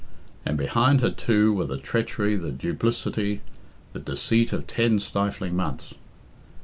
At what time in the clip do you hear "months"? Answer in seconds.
5.55-5.93